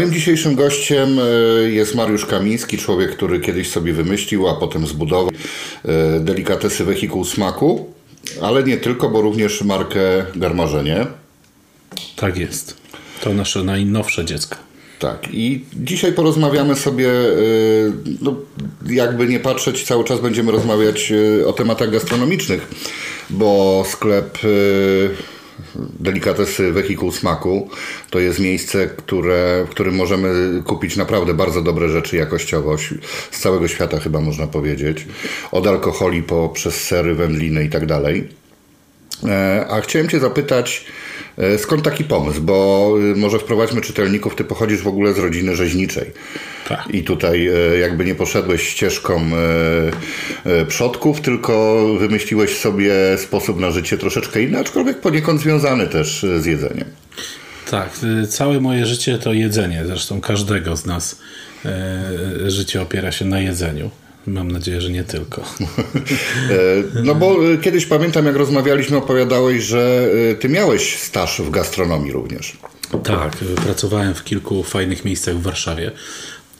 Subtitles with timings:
[0.00, 1.22] Moim dzisiejszym gościem e,
[1.70, 5.28] jest Mariusz Kamiński, człowiek, który kiedyś sobie wymyślił, a potem zbudował
[5.84, 7.92] e, delikatesy wehikuł smaku,
[8.42, 10.00] ale nie tylko, bo również markę
[10.36, 11.06] Garmarzenie.
[12.16, 12.76] Tak jest.
[13.20, 14.56] To nasze najnowsze dziecko.
[14.98, 17.34] Tak, i dzisiaj porozmawiamy sobie, e,
[18.20, 18.36] no,
[18.86, 21.12] jakby nie patrzeć, cały czas będziemy rozmawiać
[21.46, 22.68] o tematach gastronomicznych,
[23.30, 24.38] bo sklep
[26.00, 27.68] delikatesy wehikuł smaku
[28.10, 32.76] to jest miejsce, które, w którym możemy kupić naprawdę bardzo dobre rzeczy jakościowo
[33.30, 35.06] z całego świata chyba można powiedzieć.
[35.52, 38.28] Od alkoholi po przez sery, wędliny i tak dalej.
[39.28, 40.86] E, a chciałem Cię zapytać,
[41.38, 42.40] e, skąd taki pomysł?
[42.40, 46.10] Bo y, może wprowadźmy czytelników, Ty pochodzisz w ogóle z rodziny rzeźniczej.
[46.70, 46.94] Tak.
[46.94, 49.30] I tutaj e, jakby nie poszedłeś ścieżką
[50.68, 56.84] przodków, tylko wymyśliłeś sobie sposób na życie troszeczkę inny, aczkolwiek poniekąd związany też z jedzeniem.
[57.70, 57.90] Tak,
[58.28, 61.18] całe moje życie to jedzenie, zresztą każdego z nas
[62.46, 63.90] życie opiera się na jedzeniu.
[64.26, 65.42] Mam nadzieję, że nie tylko.
[66.50, 71.50] E, no bo e, kiedyś pamiętam, jak rozmawialiśmy, opowiadałeś, że e, ty miałeś staż w
[71.50, 72.58] gastronomii również.
[73.04, 75.90] Tak, pracowałem w kilku fajnych miejscach w Warszawie.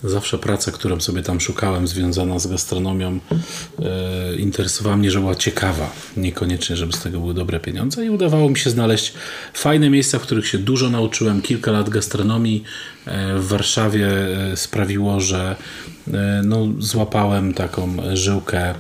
[0.04, 3.18] Zawsze praca, którą sobie tam szukałem, związana z gastronomią,
[3.78, 5.92] e, interesowała mnie, że była ciekawa.
[6.16, 8.06] Niekoniecznie, żeby z tego były dobre pieniądze.
[8.06, 9.12] I udawało mi się znaleźć
[9.54, 11.42] fajne miejsca, w których się dużo nauczyłem.
[11.42, 12.64] Kilka lat gastronomii
[13.06, 15.56] e, w Warszawie e, sprawiło, że
[16.08, 18.74] e, no, złapałem taką żyłkę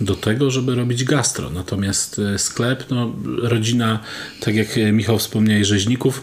[0.00, 1.50] do tego, żeby robić gastro.
[1.50, 4.00] Natomiast sklep, no, rodzina,
[4.40, 6.22] tak jak Michał wspomniał, rzeźników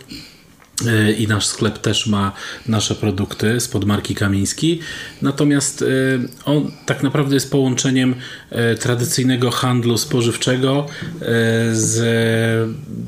[1.18, 2.32] i nasz sklep też ma
[2.68, 4.80] nasze produkty spod marki Kamiński.
[5.22, 5.86] Natomiast e,
[6.46, 8.16] on tak naprawdę jest połączeniem
[8.50, 10.86] e, tradycyjnego handlu spożywczego
[11.72, 12.02] z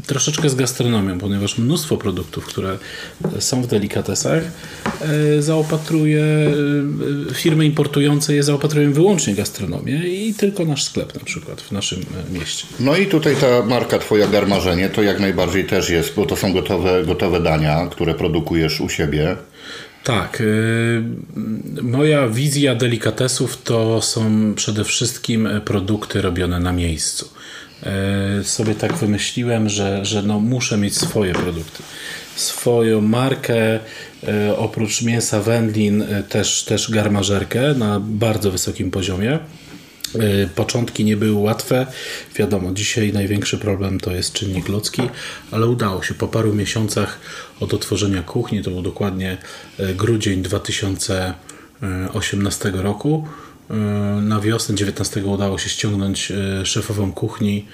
[0.08, 2.78] troszeczkę z gastronomią, ponieważ mnóstwo produktów, które
[3.40, 4.44] są w delikatesach,
[5.40, 6.24] zaopatruje
[7.34, 12.66] firmy importujące je zaopatrują wyłącznie gastronomię i tylko nasz sklep na przykład w naszym mieście.
[12.80, 16.53] No i tutaj ta marka twoja Garmarzenie to jak najbardziej też jest, bo to są
[16.53, 19.35] gotowe, gotowe dania które produkujesz u siebie.
[20.03, 20.41] Tak.
[20.41, 21.03] Y,
[21.81, 27.29] moja wizja delikatesów to są przede wszystkim produkty robione na miejscu.
[28.40, 31.84] Y, sobie tak wymyśliłem, że, że no muszę mieć swoje produkty.
[32.35, 39.40] Swoją markę, y, oprócz mięsa wędlin, też, też garmażerkę na bardzo wysokim poziomie.
[40.16, 41.88] Y, początki nie były łatwe.
[42.35, 45.01] Wiadomo, dzisiaj największy problem to jest czynnik ludzki,
[45.51, 46.13] ale udało się.
[46.13, 47.19] Po paru miesiącach
[47.59, 49.38] od otworzenia kuchni, to był dokładnie
[49.79, 53.28] y, grudzień 2018 roku,
[53.72, 53.74] y,
[54.22, 57.66] na wiosnę 19 udało się ściągnąć szefową kuchni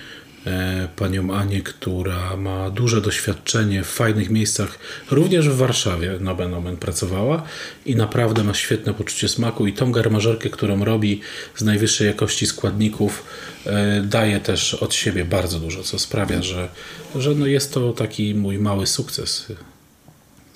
[0.96, 4.80] panią Anię, która ma duże doświadczenie w fajnych miejscach,
[5.12, 7.44] również w Warszawie nomen omen pracowała
[7.86, 11.22] i naprawdę ma świetne poczucie smaku i tą garmażerkę, którą robi
[11.56, 13.24] z najwyższej jakości składników
[13.66, 16.70] e, daje też od siebie bardzo dużo, co sprawia, że,
[17.16, 19.46] że no jest to taki mój mały sukces.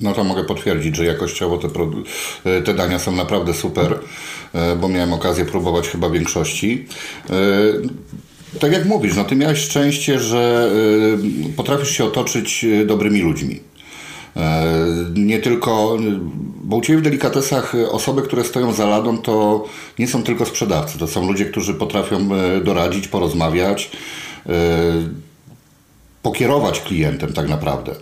[0.01, 1.67] No to mogę potwierdzić, że jakościowo te,
[2.49, 3.99] e, te dania są naprawdę super,
[4.81, 6.87] bo miałem okazję próbować chyba większości
[8.59, 10.71] tak jak mówisz, no ty miałeś szczęście, że
[11.49, 13.59] y, potrafisz się otoczyć y, dobrymi ludźmi.
[14.37, 14.65] E,
[15.15, 15.97] nie tylko,
[16.63, 19.65] bo u Ciebie w delikatesach osoby, które stoją za ladą, to
[19.99, 23.91] nie są tylko sprzedawcy, to są ludzie, którzy potrafią e, doradzić, porozmawiać,
[24.45, 24.51] e,
[26.21, 27.95] pokierować klientem tak naprawdę.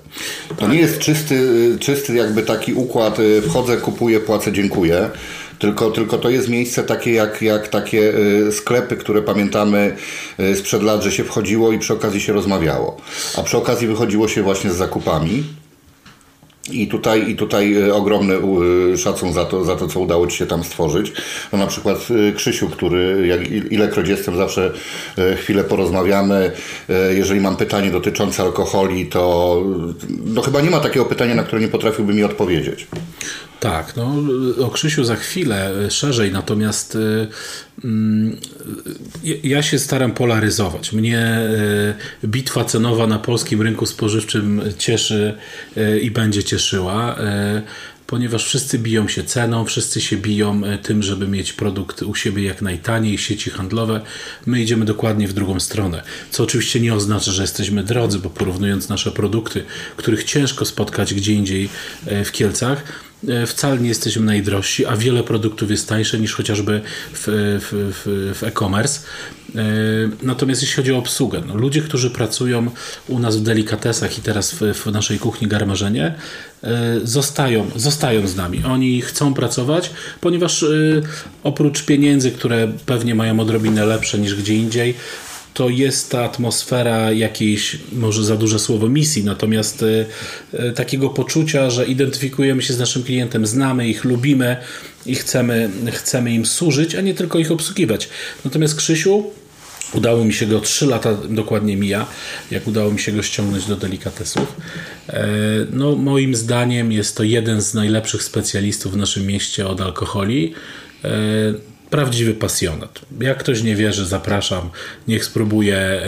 [0.57, 1.47] To nie jest czysty,
[1.79, 3.17] czysty jakby taki układ,
[3.49, 5.09] wchodzę, kupuję, płacę, dziękuję
[5.61, 8.17] tylko, tylko to jest miejsce takie jak, jak takie
[8.47, 9.95] y, sklepy, które pamiętamy
[10.39, 12.97] y, sprzed lat, że się wchodziło i przy okazji się rozmawiało.
[13.37, 15.43] A przy okazji wychodziło się właśnie z zakupami.
[16.71, 18.35] I tutaj, I tutaj y, ogromny
[18.97, 21.11] szacun za to, za to, co udało Ci się tam stworzyć.
[21.51, 21.97] No na przykład
[22.35, 24.73] Krzysiu, który jak ilekroć jestem, zawsze
[25.37, 26.51] chwilę porozmawiamy.
[27.15, 29.63] Jeżeli mam pytanie dotyczące alkoholi, to
[30.25, 32.87] no chyba nie ma takiego pytania, na które nie potrafiłby mi odpowiedzieć.
[33.61, 34.15] Tak, no
[34.65, 37.27] o Krzysiu za chwilę e, szerzej, natomiast y,
[39.25, 40.93] y, ja się staram polaryzować.
[40.93, 41.39] Mnie
[42.23, 45.37] y, bitwa cenowa na polskim rynku spożywczym cieszy
[46.01, 47.15] i będzie cieszyła
[48.07, 52.61] ponieważ wszyscy biją się ceną, wszyscy się biją tym, żeby mieć produkt u siebie jak
[52.61, 54.01] najtaniej, sieci handlowe.
[54.45, 58.89] My idziemy dokładnie w drugą stronę, co oczywiście nie oznacza, że jesteśmy drodzy, bo porównując
[58.89, 59.63] nasze produkty,
[59.97, 61.69] których ciężko spotkać gdzie indziej
[62.25, 63.10] w Kielcach, e,
[63.47, 66.81] wcale nie jesteśmy najdrożsi, a wiele produktów jest tańsze niż chociażby
[67.13, 67.23] w,
[67.61, 68.99] w, w, w e-commerce.
[69.55, 69.63] E,
[70.21, 72.71] natomiast jeśli chodzi o obsługę, no ludzie, którzy pracują
[73.07, 76.15] u nas w delikatesach i teraz w, w naszej kuchni garmarzenie,
[77.03, 78.63] zostają, zostają z nami.
[78.63, 79.89] Oni chcą pracować,
[80.21, 80.65] ponieważ
[81.43, 84.95] oprócz pieniędzy, które pewnie mają odrobinę lepsze niż gdzie indziej,
[85.61, 90.05] to jest ta atmosfera jakiejś, może za duże słowo, misji, natomiast y,
[90.75, 94.57] takiego poczucia, że identyfikujemy się z naszym klientem, znamy ich, lubimy
[95.05, 98.09] i chcemy, chcemy im służyć, a nie tylko ich obsługiwać.
[98.45, 99.23] Natomiast Krzysiu,
[99.93, 102.05] Udało mi się go 3 lata dokładnie mija,
[102.51, 104.55] jak udało mi się go ściągnąć do delikatesów.
[105.09, 105.27] E,
[105.71, 110.53] no, moim zdaniem jest to jeden z najlepszych specjalistów w naszym mieście od alkoholi
[111.91, 112.99] prawdziwy pasjonat.
[113.21, 114.69] Jak ktoś nie wierzy, zapraszam,
[115.07, 116.01] niech spróbuje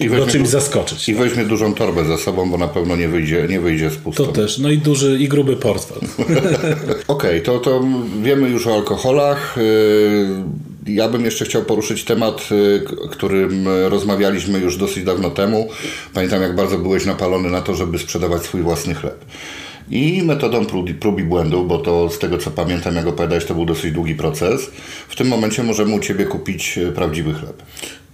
[0.00, 1.08] yy, go czymś zaskoczyć.
[1.08, 4.24] I weźmie dużą torbę ze sobą, bo na pewno nie wyjdzie, nie wyjdzie z pustą.
[4.24, 5.98] To też, no i duży i gruby portfel.
[6.18, 7.84] Okej, okay, to, to
[8.22, 9.58] wiemy już o alkoholach.
[9.58, 10.26] Y,
[10.86, 15.68] ja bym jeszcze chciał poruszyć temat, y, którym rozmawialiśmy już dosyć dawno temu.
[16.14, 19.24] Pamiętam, jak bardzo byłeś napalony na to, żeby sprzedawać swój własny chleb.
[19.90, 23.54] I metodą prób, prób i błędów, bo to z tego co pamiętam, jak opowiadałeś, to
[23.54, 24.70] był dosyć długi proces.
[25.08, 27.62] W tym momencie możemy u Ciebie kupić e, prawdziwy chleb.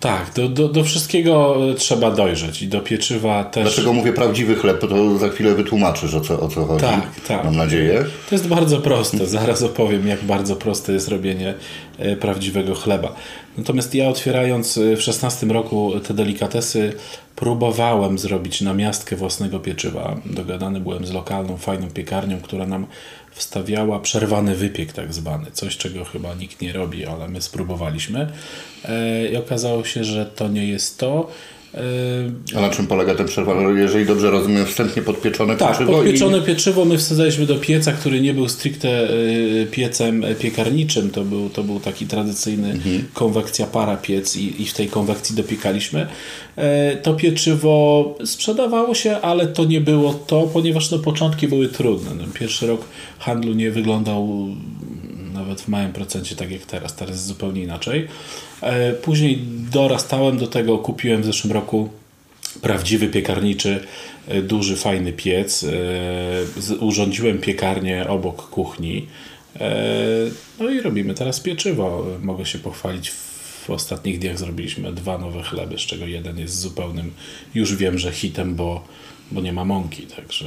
[0.02, 3.62] Tak, do, do, do wszystkiego e, trzeba dojrzeć i do pieczywa też.
[3.62, 6.84] Dlaczego mówię prawdziwy chleb, to za chwilę wytłumaczysz o co, o co chodzi.
[6.84, 7.44] Tak, tak.
[7.44, 8.04] Mam nadzieję.
[8.28, 9.26] To jest bardzo proste.
[9.26, 11.54] Zaraz opowiem, jak bardzo proste jest robienie
[11.98, 13.14] e, prawdziwego chleba.
[13.58, 16.92] Natomiast ja otwierając w 16 roku te delikatesy,
[17.36, 20.16] próbowałem zrobić namiastkę własnego pieczywa.
[20.26, 22.86] Dogadany byłem z lokalną, fajną piekarnią, która nam
[23.32, 25.50] wstawiała przerwany wypiek tak zwany.
[25.50, 28.32] Coś, czego chyba nikt nie robi, ale my spróbowaliśmy.
[28.84, 31.30] E, I okazało się, że to nie jest to.
[32.56, 33.80] A na czym polega ten przerwany?
[33.80, 35.92] Jeżeli dobrze rozumiem, wstępnie podpieczone tak, pieczywo?
[35.92, 36.42] Tak, podpieczone i...
[36.42, 41.10] pieczywo my wsadzaliśmy do pieca, który nie był stricte y, piecem piekarniczym.
[41.10, 43.04] To był, to był taki tradycyjny mhm.
[43.14, 46.06] konwekcja para piec i, i w tej konwekcji dopiekaliśmy.
[46.56, 52.10] E, to pieczywo sprzedawało się, ale to nie było to, ponieważ no, początki były trudne.
[52.14, 52.80] No, pierwszy rok
[53.18, 54.46] handlu nie wyglądał
[55.42, 56.96] nawet w małym procencie tak jak teraz.
[56.96, 58.08] Teraz jest zupełnie inaczej.
[58.60, 59.38] E, później
[59.70, 61.88] dorastałem do tego, kupiłem w zeszłym roku
[62.62, 63.86] prawdziwy piekarniczy,
[64.28, 65.64] e, duży, fajny piec.
[65.64, 69.06] E, urządziłem piekarnię obok kuchni.
[70.60, 72.06] No i robimy teraz pieczywo.
[72.22, 73.10] Mogę się pochwalić.
[73.10, 77.12] W ostatnich dniach zrobiliśmy dwa nowe chleby, z czego jeden jest zupełnym,
[77.54, 78.84] już wiem, że hitem, bo,
[79.30, 80.46] bo nie ma mąki, także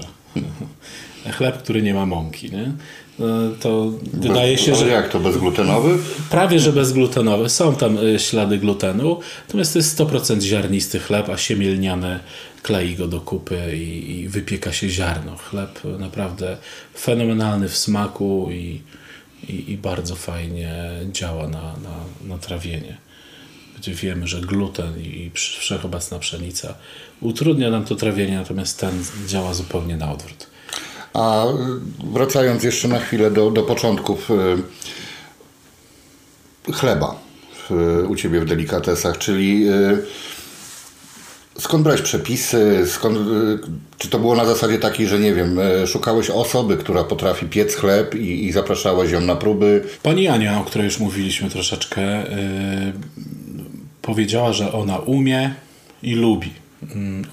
[1.37, 2.51] chleb, który nie ma mąki.
[2.51, 2.71] Nie?
[3.19, 3.27] No,
[3.59, 4.87] to wydaje się, że.
[4.87, 5.97] Jak to bezglutenowy?
[6.29, 7.49] Prawie, że bezglutenowy.
[7.49, 12.19] Są tam y, ślady glutenu, natomiast to jest 100% ziarnisty chleb, a siemielniane
[12.61, 15.37] klei go do kupy i, i wypieka się ziarno.
[15.37, 16.57] Chleb naprawdę
[16.97, 18.81] fenomenalny w smaku i,
[19.49, 22.97] i, i bardzo fajnie działa na, na, na trawienie.
[23.77, 26.73] Gdzie wiemy, że gluten i wszechobecna pszenica
[27.21, 30.54] utrudnia nam to trawienie, natomiast ten działa zupełnie na odwrót.
[31.15, 31.45] A
[32.03, 34.31] wracając jeszcze na chwilę do, do początków
[36.69, 37.15] y, chleba
[37.69, 40.03] w, u Ciebie w delikatesach, czyli y,
[41.59, 43.17] skąd brałeś przepisy, skąd,
[43.97, 48.15] czy to było na zasadzie takiej, że nie wiem, szukałeś osoby, która potrafi piec chleb
[48.15, 49.83] i, i zapraszałeś ją na próby?
[50.03, 52.23] Pani Ania, o której już mówiliśmy troszeczkę,
[54.01, 55.55] powiedziała, że ona umie
[56.03, 56.64] i lubi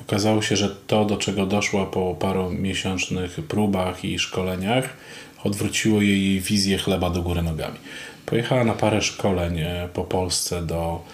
[0.07, 4.97] okazało się, że to, do czego doszła po paru miesięcznych próbach i szkoleniach,
[5.45, 7.79] odwróciło jej wizję chleba do góry nogami.
[8.27, 11.05] Pojechała na parę szkoleń e, po Polsce do,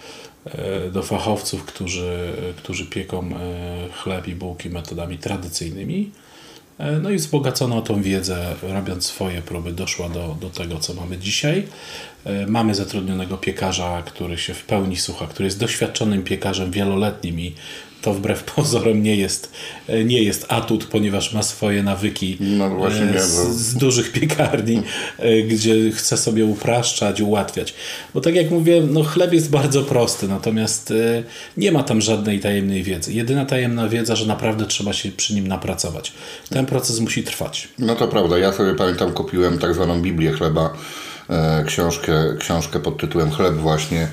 [0.46, 6.10] e, do fachowców, którzy, którzy pieką e, chleb i bułki metodami tradycyjnymi.
[7.02, 11.66] No i wzbogacono tą wiedzę, robiąc swoje próby, doszła do, do tego, co mamy dzisiaj.
[12.46, 17.54] Mamy zatrudnionego piekarza, który się w pełni słucha, który jest doświadczonym piekarzem wieloletnim i
[18.02, 19.52] to wbrew pozorom nie jest,
[20.04, 24.82] nie jest atut, ponieważ ma swoje nawyki no e, z, z, dużych piekarni,
[25.18, 27.74] e, gdzie chce sobie upraszczać, ułatwiać.
[28.14, 31.22] Bo tak jak mówię, no chleb jest bardzo prosty, natomiast e,
[31.56, 33.12] nie ma tam żadnej tajemnej wiedzy.
[33.12, 36.12] Jedyna tajemna wiedza, że naprawdę trzeba się przy nim napracować.
[36.50, 37.68] Ten proces musi trwać.
[37.78, 38.38] No to prawda.
[38.38, 40.74] Ja sobie pamiętam, kupiłem tak zwaną Biblię chleba,
[41.66, 44.08] książkę, książkę pod tytułem Chleb właśnie.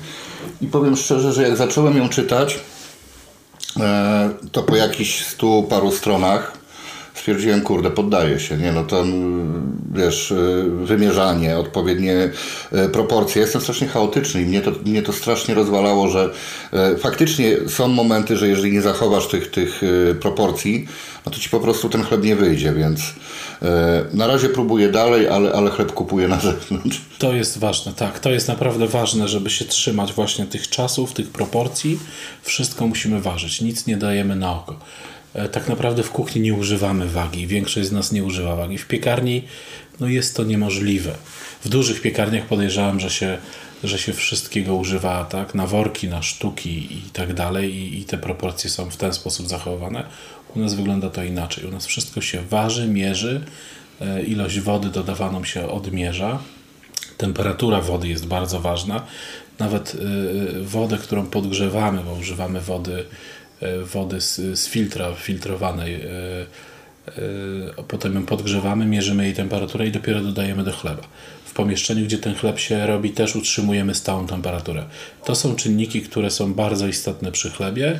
[0.60, 2.58] I powiem szczerze, że jak zacząłem ją czytać,
[4.52, 6.52] to po jakichś stu paru stronach
[7.14, 9.04] stwierdziłem, kurde, poddaję się, nie, no to
[9.94, 10.34] wiesz,
[10.82, 12.30] wymierzanie, odpowiednie
[12.92, 13.42] proporcje.
[13.42, 16.30] Jestem strasznie chaotyczny i mnie to, mnie to strasznie rozwalało, że
[16.98, 19.80] faktycznie są momenty, że jeżeli nie zachowasz tych, tych
[20.20, 20.88] proporcji,
[21.26, 23.00] no to ci po prostu ten chleb nie wyjdzie, więc
[24.12, 27.00] na razie próbuję dalej, ale, ale chleb kupuję na zewnątrz.
[27.18, 28.18] To jest ważne, tak.
[28.18, 31.98] To jest naprawdę ważne, żeby się trzymać właśnie tych czasów, tych proporcji.
[32.42, 34.78] Wszystko musimy ważyć, nic nie dajemy na oko.
[35.34, 37.46] E, tak naprawdę w kuchni nie używamy wagi.
[37.46, 38.78] Większość z nas nie używa wagi.
[38.78, 39.42] W piekarni
[40.00, 41.14] no jest to niemożliwe.
[41.64, 43.38] W dużych piekarniach podejrzewam, że się,
[43.84, 45.54] że się wszystkiego używa tak?
[45.54, 49.48] na worki, na sztuki i tak dalej i, i te proporcje są w ten sposób
[49.48, 50.04] zachowane.
[50.54, 51.64] U nas wygląda to inaczej.
[51.64, 53.44] U nas wszystko się waży, mierzy,
[54.00, 56.38] e, ilość wody dodawaną się odmierza.
[57.16, 59.02] Temperatura wody jest bardzo ważna.
[59.58, 63.04] Nawet e, wodę, którą podgrzewamy, bo używamy wody
[63.60, 65.94] E, wody z, z filtra filtrowanej.
[65.94, 66.00] E,
[67.08, 71.02] e, potem ją podgrzewamy, mierzymy jej temperaturę i dopiero dodajemy do chleba.
[71.56, 74.84] Pomieszczeniu, gdzie ten chleb się robi, też utrzymujemy stałą temperaturę.
[75.24, 77.98] To są czynniki, które są bardzo istotne przy chlebie.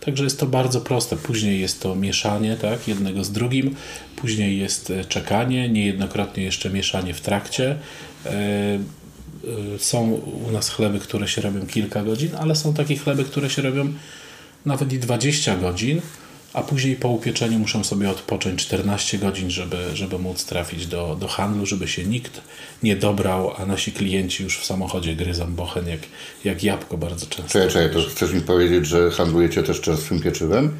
[0.00, 1.16] Także jest to bardzo proste.
[1.16, 3.74] Później jest to mieszanie tak, jednego z drugim,
[4.16, 7.76] później jest czekanie, niejednokrotnie jeszcze mieszanie w trakcie.
[9.78, 10.10] Są
[10.48, 13.92] u nas chleby, które się robią kilka godzin, ale są takie chleby, które się robią
[14.66, 16.00] nawet i 20 godzin,
[16.52, 21.28] a później po upieczeniu muszą sobie odpocząć 14 godzin, żeby, żeby móc trafić do, do
[21.28, 22.40] handlu, żeby się nikt
[22.82, 26.00] nie dobrał, a nasi klienci już w samochodzie gryzą bochen jak,
[26.44, 27.52] jak jabłko bardzo często.
[27.52, 30.76] Czekaj, czekaj, to chcesz mi powiedzieć, że handlujecie też czerstwym pieczywem?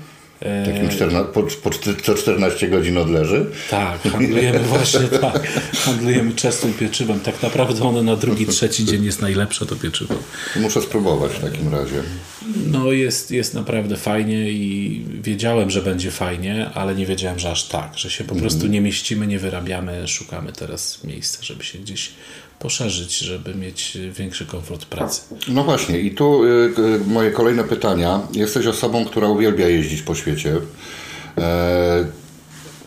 [0.65, 1.71] Takim 14, po, po,
[2.03, 3.47] co 14 godzin odleży?
[3.71, 5.49] Tak, handlujemy właśnie tak.
[5.75, 7.21] Handlujemy czystym pieczywem.
[7.21, 10.15] Tak naprawdę one na drugi, trzeci dzień jest najlepsze to pieczywo.
[10.57, 12.03] Muszę spróbować w takim razie.
[12.67, 17.69] No jest, jest naprawdę fajnie i wiedziałem, że będzie fajnie, ale nie wiedziałem, że aż
[17.69, 18.73] tak, że się po prostu mhm.
[18.73, 22.11] nie mieścimy, nie wyrabiamy, szukamy teraz miejsca, żeby się gdzieś
[22.62, 25.21] poszerzyć, żeby mieć większy komfort pracy.
[25.49, 28.21] No właśnie, i tu y, y, moje kolejne pytania.
[28.33, 30.57] Jesteś osobą, która uwielbia jeździć po świecie.
[31.38, 32.04] E,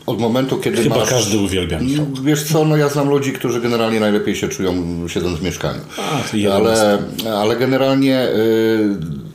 [0.06, 1.10] od momentu, kiedy Chyba masz...
[1.10, 2.06] każdy uwielbia, Michał.
[2.24, 4.74] Wiesz co, no ja znam ludzi, którzy generalnie najlepiej się czują
[5.08, 5.80] siedząc w mieszkaniu.
[5.98, 6.98] A, ale,
[7.38, 8.28] ale generalnie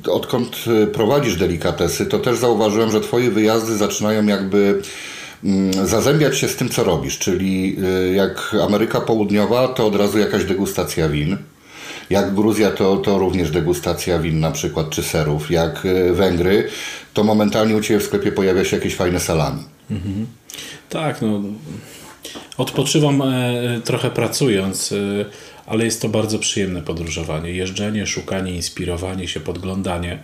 [0.07, 4.83] y, odkąd prowadzisz delikatesy, to też zauważyłem, że twoje wyjazdy zaczynają jakby
[5.85, 7.77] zazębiać się z tym, co robisz, czyli
[8.09, 11.37] y, jak Ameryka Południowa, to od razu jakaś degustacja win.
[12.11, 15.51] Jak Gruzja, to, to również degustacja win na przykład, czy serów.
[15.51, 16.69] Jak y, Węgry,
[17.15, 19.63] to momentalnie u Ciebie w sklepie pojawia się jakieś fajne salami.
[19.91, 20.27] Mhm.
[20.89, 21.41] Tak, no
[22.57, 24.97] odpoczywam e, trochę pracując, e,
[25.67, 27.51] ale jest to bardzo przyjemne podróżowanie.
[27.51, 30.23] Jeżdżenie, szukanie, inspirowanie się, podglądanie.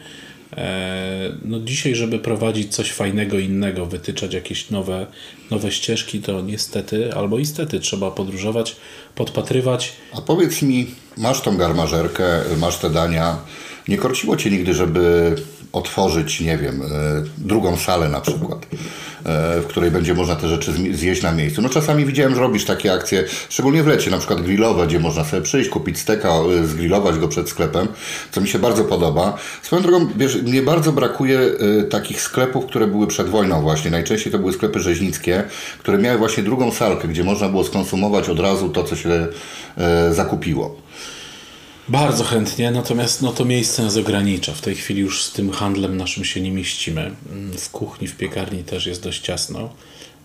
[0.53, 5.07] E, no dzisiaj, żeby prowadzić coś fajnego, innego, wytyczać jakieś nowe,
[5.51, 8.77] nowe ścieżki, to niestety albo istety trzeba podróżować,
[9.15, 9.93] podpatrywać.
[10.13, 10.87] A powiedz mi,
[11.17, 13.39] masz tą garmażerkę, masz te dania,
[13.89, 15.35] nie korciło Cię nigdy, żeby
[15.77, 16.87] otworzyć, nie wiem, e,
[17.39, 18.67] drugą salę na przykład,
[19.25, 21.63] e, w której będzie można te rzeczy zjeść na miejscu.
[21.63, 25.25] No czasami widziałem, że robisz takie akcje, szczególnie w lecie, na przykład grillowe, gdzie można
[25.25, 27.89] sobie przyjść, kupić steka, e, zgrillować go przed sklepem,
[28.33, 29.37] co mi się bardzo podoba.
[29.63, 31.39] Swoją drogą, wiesz, mnie bardzo brakuje
[31.91, 33.91] takich sklepów, które były przed wojną właśnie.
[33.91, 35.45] Najczęściej to były sklepy rzeźnickie,
[35.79, 39.27] które miały właśnie drugą salkę, gdzie można było skonsumować od razu to, co się
[40.11, 40.77] zakupiło.
[41.89, 44.53] Bardzo chętnie, natomiast no, to miejsce nas ogranicza.
[44.53, 47.15] W tej chwili już z tym handlem naszym się nie mieścimy.
[47.33, 49.71] Mm, w kuchni, w piekarni też jest dość ciasno.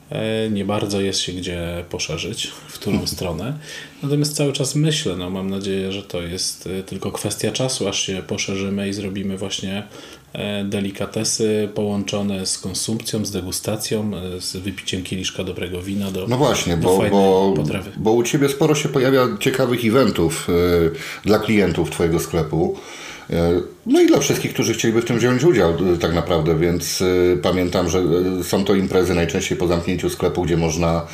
[0.10, 3.58] E, nie bardzo jest się gdzie poszerzyć, w którą stronę.
[4.04, 8.02] Natomiast cały czas myślę, no mam nadzieję, że to jest e, tylko kwestia czasu, aż
[8.02, 9.84] się poszerzymy i zrobimy właśnie
[10.66, 16.88] delikatesy połączone z konsumpcją, z degustacją, z wypiciem kieliszka dobrego wina do No właśnie, do
[16.88, 17.92] bo, bo, potrawy.
[17.98, 20.48] bo u Ciebie sporo się pojawia ciekawych eventów
[21.26, 22.78] dla klientów Twojego sklepu.
[23.86, 27.04] No i dla wszystkich, którzy chcieliby w tym wziąć udział tak naprawdę, więc
[27.42, 28.04] pamiętam, że
[28.44, 31.08] są to imprezy najczęściej po zamknięciu sklepu, gdzie można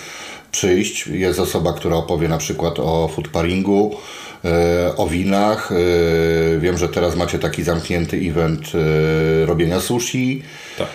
[0.58, 1.08] przyjść.
[1.08, 3.96] Jest osoba, która opowie na przykład o food paringu,
[4.98, 5.70] o winach.
[6.60, 8.72] Wiem, że teraz macie taki zamknięty event
[9.46, 10.44] robienia sushi.
[10.78, 10.88] Tak.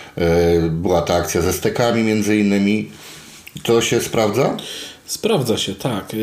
[0.69, 2.91] Była ta akcja ze stekami między innymi.
[3.63, 4.57] To się sprawdza?
[5.05, 6.15] Sprawdza się, tak.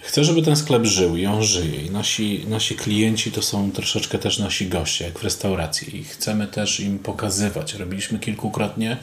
[0.00, 1.80] Chcę, żeby ten sklep żył i on żyje.
[1.80, 5.96] I nasi, nasi klienci to są troszeczkę też nasi goście, jak w restauracji.
[5.96, 7.74] I chcemy też im pokazywać.
[7.74, 8.96] Robiliśmy kilkukrotnie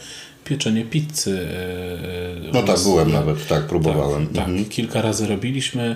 [0.45, 1.47] pieczenie pizzy.
[2.49, 4.27] E, no tak, byłem nawet, tak, próbowałem.
[4.27, 5.95] Tak, tak, kilka razy robiliśmy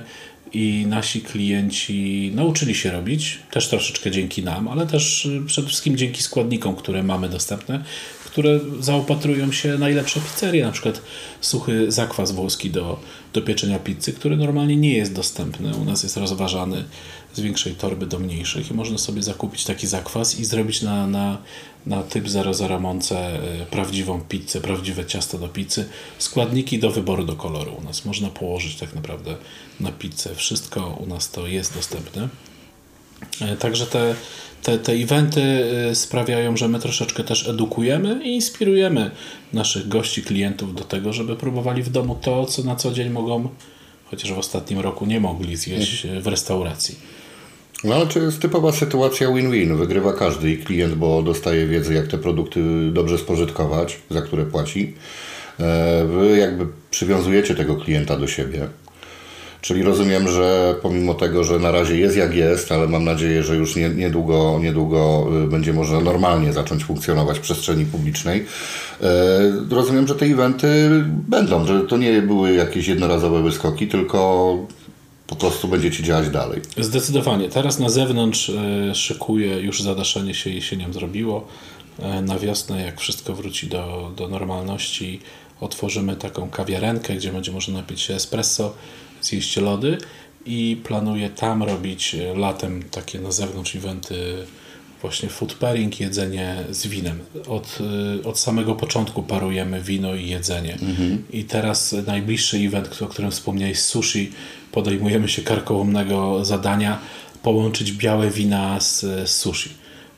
[0.54, 5.98] i nasi klienci nauczyli się robić, też troszeczkę dzięki nam, ale też y, przede wszystkim
[5.98, 7.84] dzięki składnikom, które mamy dostępne,
[8.36, 11.02] które zaopatrują się najlepsze pizzerie, na przykład
[11.42, 13.00] suchy zakwas włoski do,
[13.34, 15.76] do pieczenia pizzy, który normalnie nie jest dostępny.
[15.76, 16.84] U nas jest rozważany
[17.34, 21.38] z większej torby do mniejszych i można sobie zakupić taki zakwas i zrobić na, na,
[21.86, 25.86] na typ 00 Monce y, prawdziwą pizzę, prawdziwe ciasto do pizzy,
[26.18, 27.76] składniki do wyboru do koloru.
[27.76, 29.36] U nas można położyć tak naprawdę
[29.80, 30.36] na pizzę.
[30.36, 32.30] Wszystko u nas to jest dostępne.
[33.42, 34.16] E, także te,
[34.66, 35.42] te, te eventy
[35.92, 39.12] y, sprawiają, że my troszeczkę też edukujemy i inspirujemy
[39.54, 43.50] naszych gości, klientów do tego, żeby próbowali w domu to, co na co dzień mogą,
[44.06, 46.96] chociaż w ostatnim roku nie mogli zjeść w restauracji.
[47.84, 49.78] No to jest typowa sytuacja win-win.
[49.78, 54.94] Wygrywa każdy i klient, bo dostaje wiedzę, jak te produkty dobrze spożytkować, za które płaci.
[55.60, 58.68] E, wy jakby przywiązujecie tego klienta do siebie.
[59.66, 63.56] Czyli rozumiem, że pomimo tego, że na razie jest jak jest, ale mam nadzieję, że
[63.56, 68.46] już nie, niedługo, niedługo y, będzie można normalnie zacząć funkcjonować w przestrzeni publicznej.
[69.02, 69.06] E,
[69.70, 74.58] rozumiem, że te eventy będą, że to nie były jakieś jednorazowe wyskoki, tylko
[75.28, 76.62] po prostu będziecie działać dalej.
[76.78, 77.50] Zdecydowanie.
[77.50, 81.48] Teraz na zewnątrz e, szykuję, już zadaszenie się jesienią zrobiło.
[82.22, 85.20] Na wiosnę, jak wszystko wróci do, do normalności,
[85.62, 88.74] otworzymy taką kawiarenkę, gdzie będzie można napić się espresso,
[89.26, 89.98] zjeść lody
[90.46, 94.16] i planuję tam robić e, latem takie na zewnątrz eventy
[95.02, 97.20] właśnie food pairing, jedzenie z winem.
[97.48, 97.80] Od,
[98.24, 100.78] od samego początku parujemy wino i jedzenie.
[101.34, 104.32] I teraz najbliższy event, o którym wspomniałeś, sushi,
[104.72, 107.00] podejmujemy się karkołomnego zadania
[107.44, 109.70] połączyć białe wina z, z sushi.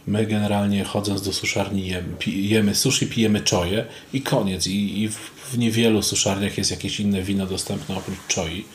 [0.08, 4.68] My generalnie chodząc do suszarni jemy, jemy sushi, pijemy czoje i koniec.
[4.68, 5.16] I, i w,
[5.52, 8.66] w, niewielu suszarniach jest jakieś inne wino dostępne oprócz czoi.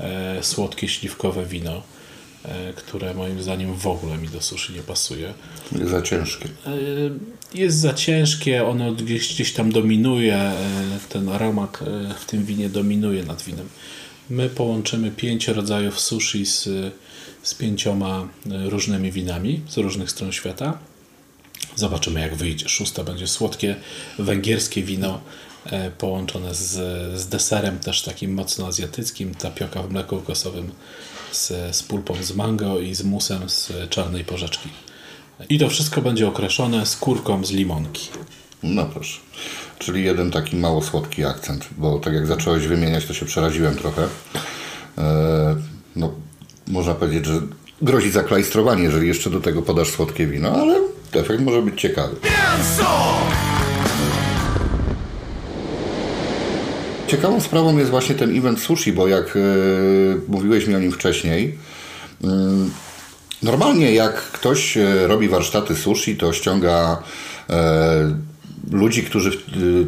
[0.00, 1.82] E, słodkie, śliwkowe wino,
[2.44, 5.34] e, które moim zdaniem w ogóle mi do sushi nie pasuje.
[5.78, 6.44] Jest za ciężkie.
[6.66, 6.70] E,
[7.54, 10.54] jest za ciężkie, ono gdzieś, gdzieś tam dominuje, e,
[11.08, 13.68] ten aromat e, w tym winie dominuje nad winem.
[14.30, 16.68] My połączymy pięć rodzajów sushi z,
[17.44, 20.78] z pięcioma różnymi winami z różnych stron świata.
[21.76, 22.68] Zobaczymy, jak wyjdzie.
[22.68, 23.76] Szósta będzie słodkie
[24.18, 25.20] węgierskie wino
[25.66, 26.70] e, połączone z,
[27.20, 30.72] z deserem też takim mocno azjatyckim, tapioka w mleku kokosowym
[31.32, 34.68] z, z pulpą z mango i z musem z czarnej porzeczki.
[35.48, 38.08] I to wszystko będzie okraszone skórką z limonki.
[38.62, 39.20] No proszę.
[39.78, 44.08] Czyli jeden taki mało słodki akcent, bo tak jak zacząłeś wymieniać, to się przeraziłem trochę.
[44.98, 45.56] E,
[45.96, 46.12] no,
[46.68, 47.40] można powiedzieć, że
[47.82, 50.80] grozi zaklajstrowanie, jeżeli jeszcze do tego podasz słodkie wino, ale
[51.12, 52.16] efekt może być ciekawy.
[57.06, 59.40] Ciekawą sprawą jest właśnie ten event sushi, bo jak e,
[60.28, 61.58] mówiłeś mi o nim wcześniej,
[62.24, 62.70] mm,
[63.42, 67.02] normalnie jak ktoś e, robi warsztaty sushi, to ściąga
[68.70, 69.30] ludzi, którzy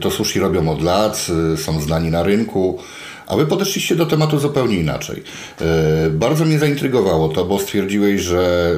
[0.01, 2.79] to sushi robią od lat, są znani na rynku,
[3.27, 5.23] a wy podeszliście do tematu zupełnie inaczej.
[6.07, 8.73] Y, bardzo mnie zaintrygowało to, bo stwierdziłeś, że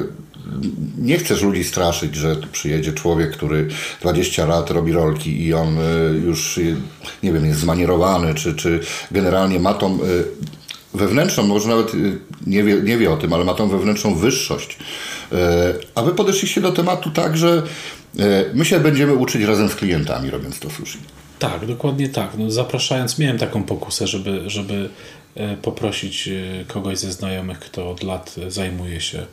[0.97, 3.67] nie chcesz ludzi straszyć, że przyjedzie człowiek, który
[4.01, 5.77] 20 lat robi rolki i on
[6.25, 6.59] już,
[7.23, 8.79] nie wiem, jest zmanierowany, czy, czy
[9.11, 9.99] generalnie ma tą
[10.93, 11.91] wewnętrzną, może nawet
[12.47, 14.77] nie wie, nie wie o tym, ale ma tą wewnętrzną wyższość.
[15.95, 17.63] A wy podeszliście do tematu tak, że
[18.19, 20.97] E, my się będziemy uczyć razem z klientami, robiąc to sushi.
[21.39, 22.37] Tak, dokładnie tak.
[22.37, 24.89] No, zapraszając, miałem taką pokusę, żeby, żeby
[25.35, 29.25] e, poprosić e, kogoś ze znajomych, kto od lat zajmuje się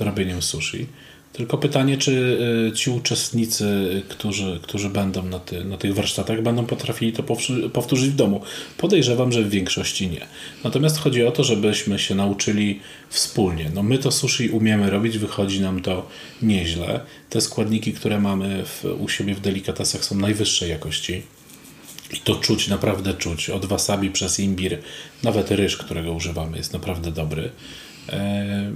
[0.00, 0.86] robieniem sushi.
[1.32, 2.38] Tylko pytanie, czy
[2.74, 7.22] ci uczestnicy, którzy, którzy będą na, ty, na tych warsztatach, będą potrafili to
[7.72, 8.40] powtórzyć w domu?
[8.78, 10.26] Podejrzewam, że w większości nie.
[10.64, 13.70] Natomiast chodzi o to, żebyśmy się nauczyli wspólnie.
[13.74, 16.06] No my to sushi umiemy robić, wychodzi nam to
[16.42, 17.00] nieźle.
[17.30, 21.22] Te składniki, które mamy w, u siebie w delikatesach są najwyższej jakości.
[22.14, 23.50] I to czuć, naprawdę czuć.
[23.50, 24.78] Od wasabi przez imbir,
[25.22, 27.50] nawet ryż, którego używamy, jest naprawdę dobry.
[28.08, 28.72] E,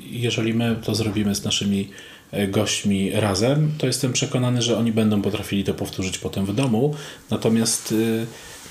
[0.00, 1.88] jeżeli my to zrobimy z naszymi
[2.30, 6.94] e, gośćmi razem, to jestem przekonany, że oni będą potrafili to powtórzyć potem w domu.
[7.30, 7.94] Natomiast,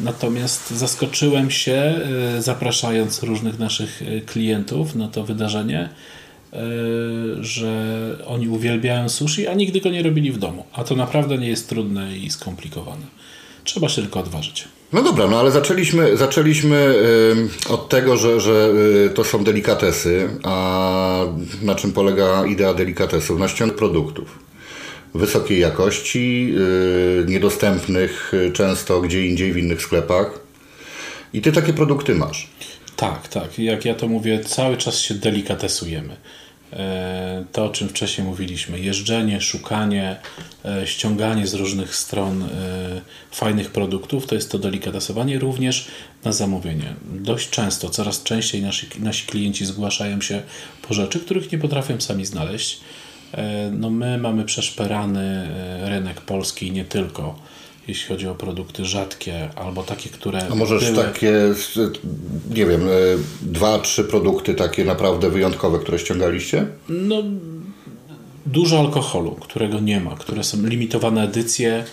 [0.02, 2.00] e, natomiast zaskoczyłem się,
[2.40, 5.90] zapraszając różnych naszych klientów na to wydarzenie,
[7.40, 10.66] że oni uwielbiają sushi, a nigdy go nie robili w domu.
[10.74, 13.06] A to naprawdę nie jest trudne i skomplikowane.
[13.68, 14.68] Trzeba się tylko odważyć.
[14.94, 16.96] No dobra, no ale zaczęliśmy, zaczęliśmy
[17.70, 18.72] od tego, że, że
[19.06, 21.26] y, to są delikatesy, a
[21.62, 23.40] na czym polega idea delikatesów?
[23.40, 24.40] Na ściąg produktów
[25.16, 26.54] wysokiej jakości,
[27.22, 30.40] y, niedostępnych y, często gdzie indziej w innych sklepach.
[31.34, 32.50] I ty takie produkty masz.
[32.96, 33.60] Tak, tak.
[33.60, 36.16] Jak ja to mówię, cały czas się delikatesujemy.
[36.74, 40.16] E, to, o czym wcześniej mówiliśmy, jeżdżenie, szukanie,
[40.66, 42.48] e, ściąganie z różnych stron e,
[43.32, 45.88] fajnych produktów, to jest to delikatesowanie również
[46.24, 46.94] na zamówienie.
[47.12, 50.42] Dość często, coraz częściej nasi, nasi klienci zgłaszają się
[50.88, 52.80] po rzeczy, których nie potrafią sami znaleźć.
[53.72, 55.50] No my mamy przeszperany
[55.84, 57.40] rynek polski i nie tylko
[57.88, 60.48] jeśli chodzi o produkty rzadkie albo takie, które.
[60.52, 61.06] A możesz były...
[61.06, 61.34] takie,
[62.50, 62.92] nie wiem, e,
[63.42, 66.68] dwa, trzy produkty takie naprawdę wyjątkowe, które ściągaliście?
[66.90, 67.24] No,
[68.46, 71.86] dużo alkoholu, którego nie ma, które są limitowane edycje,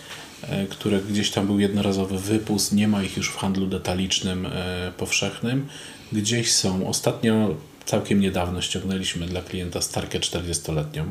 [0.43, 4.93] e, które gdzieś tam był jednorazowy wypust, nie ma ich już w handlu detalicznym e,
[4.97, 5.67] powszechnym.
[6.13, 6.89] Gdzieś są.
[6.89, 7.55] Ostatnio,
[7.85, 11.05] całkiem niedawno ściągnęliśmy dla klienta starkę 40-letnią,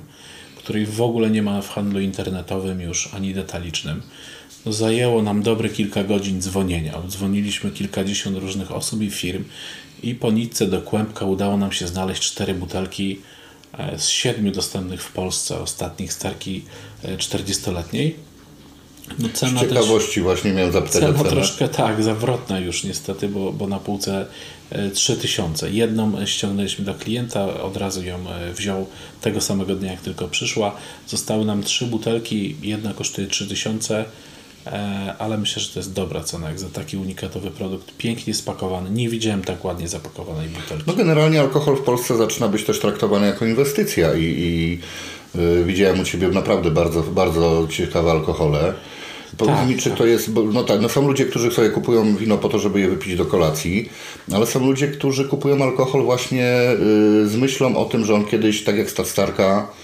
[0.58, 4.02] której w ogóle nie ma w handlu internetowym już ani detalicznym
[4.66, 7.02] zajęło nam dobre kilka godzin dzwonienia.
[7.08, 9.44] Dzwoniliśmy kilkadziesiąt różnych osób i firm
[10.04, 13.20] i po nitce do kłębka udało nam się znaleźć cztery butelki
[13.78, 16.64] e, z siedmiu dostępnych w Polsce ostatnich starki
[17.18, 18.08] 40-letniej.
[18.08, 21.30] E, no cena z ciekawości też, właśnie miałem zapytać cena o cenę.
[21.30, 24.26] troszkę tak, zawrotna już niestety, bo, bo na półce
[24.94, 25.68] 3000.
[25.68, 28.88] E, Jedną ściągnęliśmy do klienta, od razu ją wziął
[29.22, 30.76] tego samego dnia, jak tylko przyszła.
[31.08, 34.06] Zostały nam trzy butelki, jedna kosztuje 3000 E,
[35.20, 38.90] ale myślę, że to jest dobra cena jak za taki unikatowy produkt, pięknie spakowany.
[38.90, 40.84] Nie widziałem tak ładnie zapakowanej butelki.
[40.88, 44.80] No generalnie alkohol w Polsce zaczyna być też traktowany jako inwestycja i, i
[45.36, 48.74] yy, widziałem u Ciebie naprawdę bardzo, bardzo ciekawe alkohole.
[49.38, 49.98] Powiedz tak, mi, czy tak.
[49.98, 50.32] to jest.
[50.54, 53.26] No tak, no są ludzie, którzy sobie kupują wino po to, żeby je wypić do
[53.26, 53.90] kolacji,
[54.34, 58.64] ale są ludzie, którzy kupują alkohol właśnie yy, z myślą o tym, że on kiedyś,
[58.64, 59.83] tak jak Starka, E,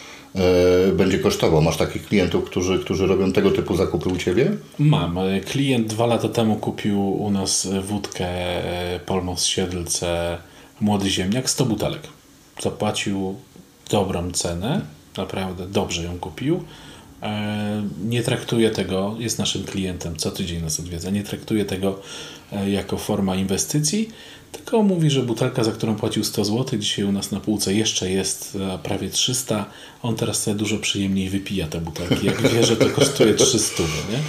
[0.94, 1.62] będzie kosztował.
[1.62, 4.52] Masz takich klientów, którzy, którzy robią tego typu zakupy u Ciebie?
[4.80, 5.18] Mam.
[5.18, 10.38] E, klient dwa lata temu kupił u nas wódkę e, Polmos Siedlce
[10.82, 12.02] Młody Ziemniak, 100 butelek.
[12.62, 13.36] Zapłacił
[13.90, 14.82] dobrą cenę,
[15.18, 16.64] naprawdę dobrze ją kupił.
[18.06, 22.00] Nie traktuje tego, jest naszym klientem, co tydzień nas odwiedza, nie traktuje tego
[22.68, 24.10] jako forma inwestycji,
[24.52, 28.12] tylko mówi, że butelka, za którą płacił 100 zł, dzisiaj u nas na półce jeszcze
[28.12, 29.66] jest prawie 300.
[30.04, 33.84] On teraz sobie dużo przyjemniej wypija te butelki, jak wie, że to kosztuje 300.
[33.84, 34.20] Nie?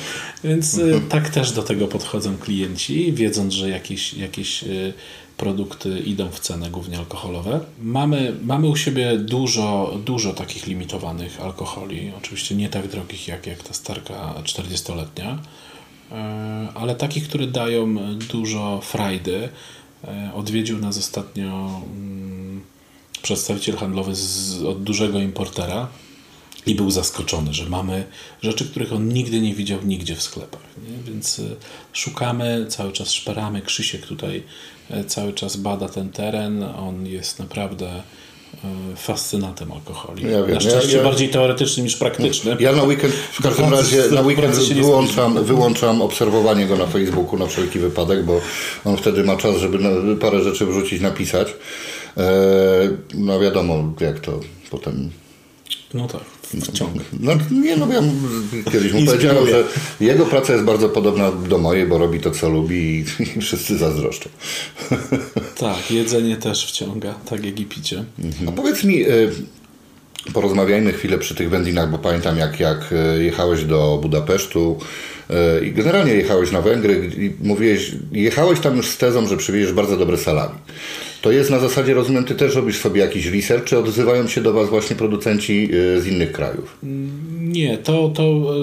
[0.44, 4.92] Więc y, tak też do tego podchodzą klienci, wiedząc, że jakieś, jakieś y,
[5.36, 7.60] produkty idą w cenę, głównie alkoholowe.
[7.82, 13.62] Mamy, mamy u siebie dużo, dużo takich limitowanych alkoholi, oczywiście nie tak drogich jak, jak
[13.62, 16.14] ta starka 40-letnia, y,
[16.74, 17.96] ale takich, które dają
[18.32, 19.48] dużo frajdy.
[20.04, 22.64] E, odwiedził nas ostatnio mm,
[23.22, 25.88] przedstawiciel handlowy z, od dużego importera
[26.66, 28.06] i był zaskoczony, że mamy
[28.42, 30.62] rzeczy, których on nigdy nie widział nigdzie w sklepach.
[30.88, 31.12] Nie?
[31.12, 31.42] Więc e,
[31.92, 33.62] szukamy, cały czas szperamy.
[33.62, 34.42] Krzysiek tutaj
[34.90, 36.62] e, cały czas bada ten teren.
[36.62, 38.02] On jest naprawdę
[38.96, 40.30] fascynatem alkoholi.
[40.30, 42.58] Ja wiem, na szczęście ja, ja, bardziej teoretycznym niż praktycznym.
[42.60, 47.46] Ja na weekend w każdym razie na weekend wyłączam, wyłączam obserwowanie go na Facebooku na
[47.46, 48.40] wszelki wypadek, bo
[48.84, 49.78] on wtedy ma czas, żeby
[50.16, 51.48] parę rzeczy wrzucić, napisać.
[52.16, 52.30] E,
[53.14, 55.10] no wiadomo, jak to potem
[55.94, 56.24] no tak,
[56.58, 57.00] wciąga.
[57.20, 58.02] No, nie, no ja
[58.72, 59.64] kiedyś mu powiedziałem, że
[60.00, 63.04] jego praca jest bardzo podobna do mojej, bo robi to, co lubi
[63.36, 64.30] i, wszyscy zazdroszczą.
[65.58, 68.04] Tak, jedzenie też wciąga, tak jak i picie.
[68.18, 68.48] Mhm.
[68.48, 69.30] A powiedz mi, y,
[70.32, 74.78] porozmawiajmy chwilę przy tych wędlinach, bo pamiętam jak, jak y, jechałeś do Budapesztu
[75.60, 79.72] y, i generalnie jechałeś na Węgry i mówiłeś, jechałeś tam już z tezą, że przywieziesz
[79.72, 80.54] bardzo dobre salami.
[81.22, 84.52] To jest na zasadzie, rozumiem, ty też robisz sobie jakiś research, czy odzywają się do
[84.52, 86.78] Was właśnie producenci y, z innych krajów?
[87.40, 88.54] Nie, to, to,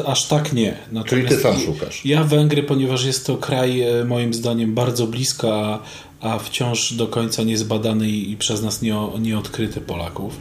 [0.00, 0.78] y, aż tak nie.
[0.92, 2.04] Natomiast Czyli ty sam szukasz?
[2.04, 5.82] Ja Węgry, ponieważ jest to kraj y, moim zdaniem bardzo blisko, a,
[6.20, 10.36] a wciąż do końca niezbadany i przez nas nie, nieodkryty Polaków.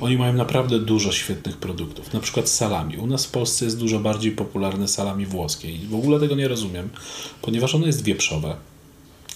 [0.00, 2.12] Oni mają naprawdę dużo świetnych produktów.
[2.12, 2.96] Na przykład salami.
[2.96, 6.48] U nas w Polsce jest dużo bardziej popularne salami włoskie i w ogóle tego nie
[6.48, 6.88] rozumiem,
[7.42, 8.56] ponieważ ono jest wieprzowe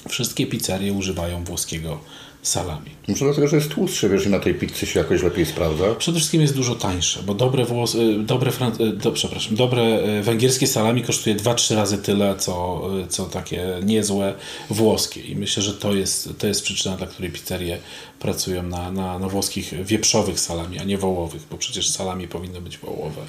[0.08, 2.00] Wszystkie pizzerie używają włoskiego
[2.46, 2.90] salami.
[3.08, 5.94] Może dlatego, że jest tłustszy, wiesz, i na tej pizzy się jakoś lepiej sprawdza?
[5.94, 9.82] Przede wszystkim jest dużo tańsze, bo dobre, włos, y, dobre, y, do, przepraszam, dobre
[10.18, 14.34] y, węgierskie salami kosztuje 2-3 razy tyle, co, co takie niezłe
[14.70, 15.20] włoskie.
[15.20, 17.78] I myślę, że to jest, to jest przyczyna, dla której pizzerie
[18.18, 22.78] pracują na, na, na włoskich wieprzowych salami, a nie wołowych, bo przecież salami powinny być
[22.78, 23.22] wołowe,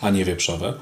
[0.00, 0.74] a nie wieprzowe.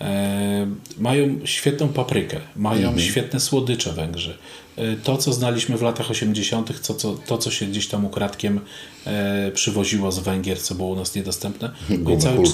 [0.00, 0.66] E,
[0.98, 3.00] mają świetną paprykę, mają mhm.
[3.00, 4.38] świetne słodycze Węgrzy.
[4.76, 8.60] E, to, co znaliśmy w latach 80., to, co, to, co się gdzieś tam ukradkiem
[9.06, 11.70] e, przywoziło z Węgier, co było u nas niedostępne.
[12.06, 12.44] Oni cały,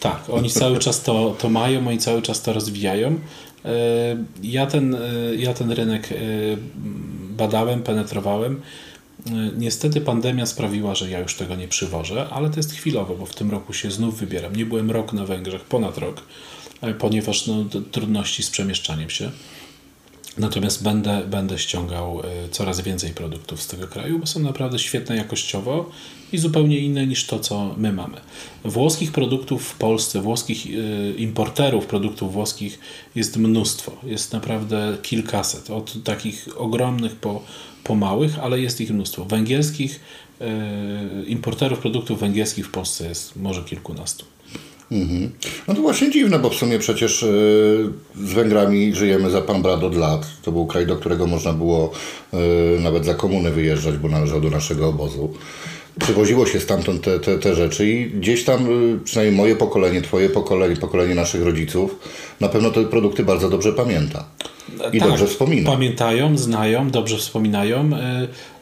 [0.00, 3.18] tak, oni cały czas to, to mają, oni cały czas to rozwijają.
[3.64, 3.70] E,
[4.42, 4.98] ja ten, e,
[5.36, 6.08] ja ten rynek
[7.30, 8.60] badałem, penetrowałem.
[9.56, 13.34] Niestety pandemia sprawiła, że ja już tego nie przywożę, ale to jest chwilowo, bo w
[13.34, 14.56] tym roku się znów wybieram.
[14.56, 16.22] Nie byłem rok na Węgrzech, ponad rok,
[16.98, 19.30] ponieważ no, trudności z przemieszczaniem się.
[20.38, 25.16] Natomiast będę, będę ściągał e, coraz więcej produktów z tego kraju, bo są naprawdę świetne
[25.16, 25.90] jakościowo
[26.32, 28.16] i zupełnie inne niż to, co my mamy.
[28.64, 30.70] Włoskich produktów w Polsce, włoskich e,
[31.16, 32.78] importerów produktów włoskich
[33.14, 33.92] jest mnóstwo.
[34.02, 37.42] Jest naprawdę kilkaset, od takich ogromnych po,
[37.84, 39.24] po małych, ale jest ich mnóstwo.
[39.24, 40.00] Węgierskich
[40.40, 44.35] e, importerów produktów węgierskich w Polsce jest może kilkunastu.
[44.92, 45.30] Mhm.
[45.68, 47.26] No to właśnie dziwne, bo w sumie przecież e,
[48.26, 50.26] z Węgrami żyjemy za pan brat od lat.
[50.42, 51.90] To był kraj, do którego można było
[52.32, 55.34] e, nawet za komuny wyjeżdżać, bo należał do naszego obozu.
[56.00, 60.28] Przywoziło się stamtąd te, te, te rzeczy i gdzieś tam, e, przynajmniej moje pokolenie, twoje
[60.28, 61.96] pokolenie, pokolenie naszych rodziców,
[62.40, 64.24] na pewno te produkty bardzo dobrze pamięta.
[64.92, 65.70] I tak, dobrze wspomina.
[65.70, 67.90] Pamiętają, znają, dobrze wspominają.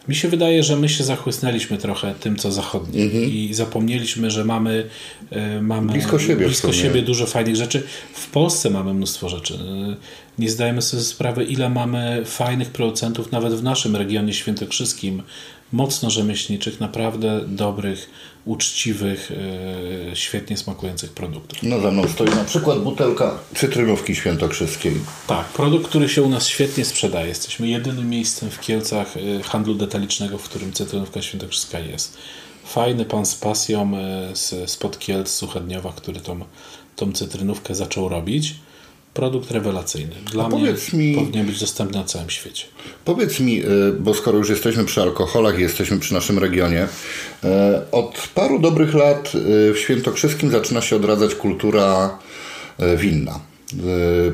[0.09, 3.25] Mi się wydaje, że my się zachłysnęliśmy trochę tym, co zachodnie mhm.
[3.25, 4.89] i zapomnieliśmy, że mamy,
[5.31, 7.83] e, mamy blisko, siebie, blisko siebie dużo fajnych rzeczy.
[8.15, 9.59] W Polsce mamy mnóstwo rzeczy.
[10.39, 15.23] Nie zdajemy sobie sprawy, ile mamy fajnych producentów nawet w naszym regionie świętokrzyskim,
[15.73, 18.11] mocno rzemieślniczych, naprawdę dobrych,
[18.45, 19.33] uczciwych,
[20.13, 21.59] e, świetnie smakujących produktów.
[21.63, 24.95] No za mną stoi na przykład butelka cytrynówki świętokrzyskiej.
[25.27, 27.29] Tak, produkt, który się u nas świetnie sprzedaje.
[27.29, 32.19] Jesteśmy jedynym miejscem w Kielcach e, handlu detalicznego, w którym cytrynówka świętokrzyska jest.
[32.65, 36.41] Fajny pan z pasją e, z, spod Kielc, Suchedniowa, który tą,
[36.97, 38.55] tą cytrynówkę zaczął robić
[39.15, 40.15] produkt rewelacyjny.
[40.33, 42.65] Dla mnie mi, powinien być dostępny na całym świecie.
[43.05, 43.67] Powiedz mi, e,
[44.01, 46.89] bo skoro już jesteśmy przy alkoholach, jesteśmy przy naszym regionie,
[47.45, 52.19] e, od paru dobrych lat e, w Świętokrzyskim zaczyna się odradzać kultura
[52.97, 53.41] winna.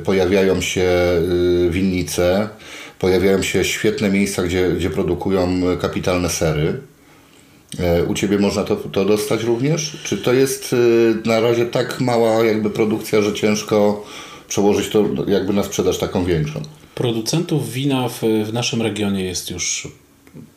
[0.04, 0.88] Pojawiają się
[1.70, 2.48] winnice,
[2.98, 6.80] pojawiają się świetne miejsca, gdzie, gdzie produkują kapitalne sery.
[8.08, 9.98] U Ciebie można to, to dostać również?
[10.04, 10.76] Czy to jest
[11.24, 14.04] na razie tak mała jakby produkcja, że ciężko
[14.50, 16.62] przełożyć to jakby na sprzedaż taką większą.
[16.94, 19.88] Producentów wina w, w naszym regionie jest już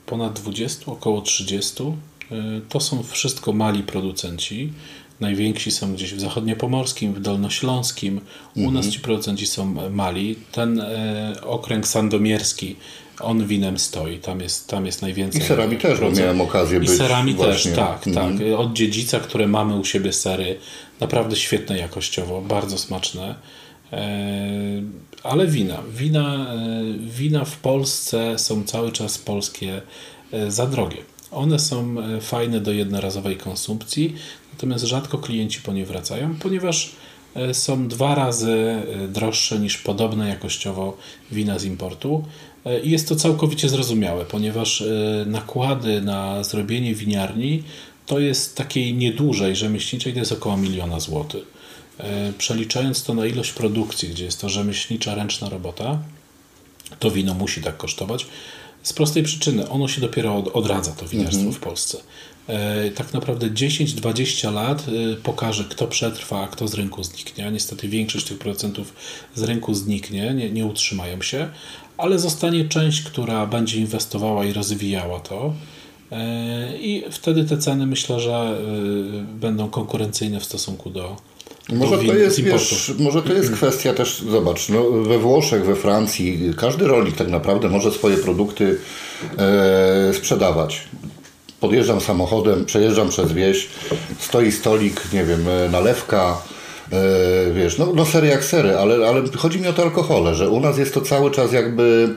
[0.06, 1.84] ponad 20, około 30.
[1.84, 2.36] Y,
[2.69, 4.73] to są wszystko mali producenci.
[5.19, 8.21] Najwięksi są gdzieś w zachodniopomorskim, w dolnośląskim.
[8.56, 8.73] U mhm.
[8.73, 10.36] nas ci producenci są mali.
[10.51, 12.75] Ten e, okręg sandomierski,
[13.19, 14.17] on winem stoi.
[14.17, 15.41] Tam jest, tam jest najwięcej.
[15.41, 16.89] I serami też, bo miałem okazję być.
[16.89, 17.71] I serami właśnie.
[17.71, 18.38] też, tak, mhm.
[18.38, 18.47] tak.
[18.58, 20.60] Od dziedzica, które mamy u siebie sery.
[20.99, 23.36] Naprawdę świetne jakościowo, bardzo smaczne.
[23.93, 24.84] E,
[25.23, 25.84] ale wina.
[25.97, 29.82] Wina, e, wina w Polsce są cały czas polskie
[30.32, 30.97] e, za drogie.
[31.32, 34.15] One są fajne do jednorazowej konsumpcji,
[34.53, 36.91] natomiast rzadko klienci po nie wracają, ponieważ
[37.53, 40.97] są dwa razy droższe niż podobne jakościowo
[41.32, 42.25] wina z importu.
[42.84, 44.84] I jest to całkowicie zrozumiałe, ponieważ
[45.25, 47.63] nakłady na zrobienie winiarni
[48.06, 51.52] to jest takiej niedużej rzemieślniczej, to jest około miliona złotych.
[51.97, 55.99] E, przeliczając to na ilość produkcji, gdzie jest to rzemieślnicza, ręczna robota,
[56.99, 58.25] to wino musi tak kosztować.
[58.84, 61.56] Z prostej przyczyny, ono się dopiero odradza, to winiarstwo mhm.
[61.56, 61.97] w Polsce.
[62.47, 67.51] E, tak naprawdę 10-20 lat e, pokaże, kto przetrwa, a kto z rynku zniknie.
[67.51, 68.93] Niestety większość tych procentów
[69.36, 71.49] z rynku zniknie, nie, nie utrzymają się,
[71.97, 75.53] ale zostanie część, która będzie inwestowała i rozwijała to.
[76.79, 78.62] I wtedy te ceny myślę, że
[79.39, 81.17] będą konkurencyjne w stosunku do,
[81.69, 86.54] może to, jest, wiesz, może to jest kwestia też, zobacz, no, we Włoszech, we Francji,
[86.58, 88.78] każdy rolnik tak naprawdę może swoje produkty
[89.38, 90.82] e, sprzedawać.
[91.60, 93.69] Podjeżdżam samochodem, przejeżdżam przez wieś,
[94.19, 96.41] stoi stolik, nie wiem, e, nalewka,
[96.91, 100.49] e, wiesz, no, no sery jak sery, ale, ale chodzi mi o te alkohole, że
[100.49, 102.15] u nas jest to cały czas jakby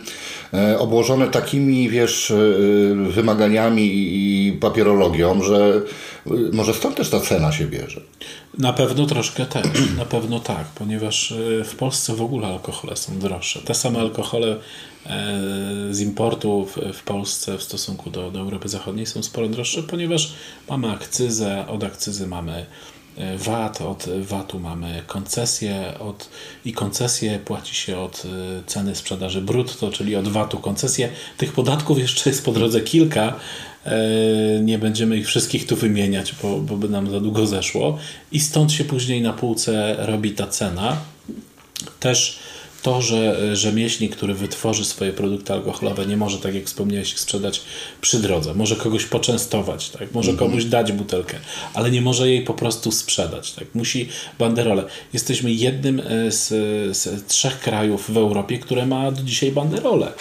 [0.78, 2.36] obłożone takimi, wiesz, e,
[3.10, 5.82] wymaganiami i papierologią, że
[6.26, 8.00] e, może stąd też ta cena się bierze.
[8.58, 13.60] Na pewno troszkę też, na pewno tak, ponieważ w Polsce w ogóle alkohole są droższe.
[13.60, 14.56] Te same alkohole
[15.90, 20.34] z importu w, Polsce w stosunku do, do Europy Zachodniej są sporo droższe, ponieważ
[20.68, 22.66] mamy akcyzę, od akcyzy mamy
[23.36, 26.28] VAT, od VAT-u mamy koncesję od,
[26.64, 28.28] i koncesję płaci się od y,
[28.66, 31.08] ceny sprzedaży brutto, czyli od VAT-u koncesję.
[31.36, 33.34] Tych podatków jeszcze jest po drodze kilka.
[33.86, 34.00] E,
[34.60, 37.98] nie będziemy ich wszystkich tu wymieniać, bo, bo by nam za długo zeszło.
[38.32, 40.96] I stąd się później na półce robi ta cena.
[42.00, 42.38] Też
[42.86, 47.20] to, że e, rzemieślnik, który wytworzy swoje produkty alkoholowe, nie może, tak jak wspomniałeś, ich
[47.20, 47.60] sprzedać
[48.00, 48.54] przy drodze.
[48.54, 50.12] Może kogoś poczęstować, tak?
[50.12, 50.50] może mhm.
[50.50, 51.38] komuś dać butelkę,
[51.74, 53.52] ale nie może jej po prostu sprzedać.
[53.52, 53.64] Tak?
[53.74, 54.84] Musi banderole.
[55.12, 56.48] Jesteśmy jednym e, z,
[56.96, 60.12] z trzech krajów w Europie, które ma do dzisiaj banderole.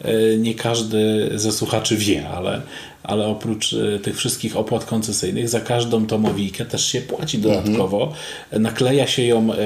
[0.00, 2.62] e, nie każdy ze słuchaczy wie, ale
[3.04, 8.02] ale oprócz e, tych wszystkich opłat koncesyjnych za każdą tomowijkę też się płaci dodatkowo.
[8.02, 8.62] Mhm.
[8.62, 9.56] Nakleja się ją, e,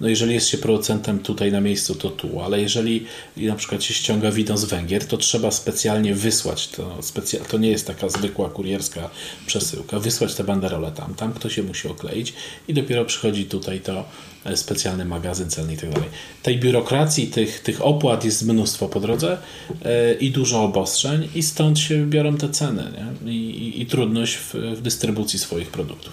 [0.00, 3.94] no jeżeli jest się producentem tutaj na miejscu, to tu, ale jeżeli na przykład się
[3.94, 8.50] ściąga wideo z Węgier, to trzeba specjalnie wysłać, to, specja to nie jest taka zwykła
[8.50, 9.10] kurierska
[9.46, 12.32] przesyłka, wysłać te banderole tam, tam ktoś się musi okleić
[12.68, 14.04] i dopiero przychodzi tutaj to
[14.54, 16.08] specjalny magazyn celny i tak dalej.
[16.42, 19.38] Tej biurokracji, tych, tych opłat jest mnóstwo po drodze
[19.84, 23.32] e, i dużo obostrzeń i stąd się biorą te ceny nie?
[23.32, 26.12] I, i, i trudność w, w dystrybucji swoich produktów.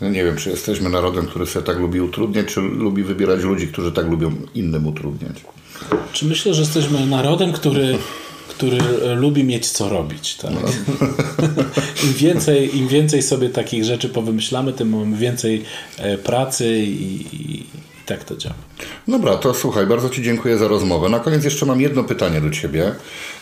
[0.00, 3.68] No nie wiem, czy jesteśmy narodem, który sobie tak lubi utrudniać, czy lubi wybierać ludzi,
[3.68, 5.36] którzy tak lubią innym utrudniać.
[6.12, 7.98] Czy myślę, że jesteśmy narodem, który
[8.56, 8.78] który
[9.16, 10.34] lubi mieć co robić.
[10.34, 10.50] Tak?
[10.50, 10.60] No.
[12.04, 15.64] Im, więcej, Im więcej sobie takich rzeczy powymyślamy, tym mamy więcej
[15.98, 17.66] e, pracy i, i
[18.06, 18.54] tak to działa.
[19.08, 21.08] Dobra, to słuchaj, bardzo Ci dziękuję za rozmowę.
[21.08, 22.94] Na koniec jeszcze mam jedno pytanie do Ciebie,